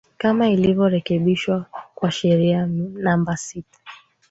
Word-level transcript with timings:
kama 0.17 0.49
ilivyo 0.49 0.89
rekebishwa 0.89 1.65
kwa 1.95 2.11
sheria 2.11 2.65
namba 2.95 3.37
Sita 3.37 3.79